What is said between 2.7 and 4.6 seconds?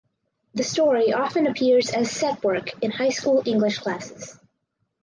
in high school English classes.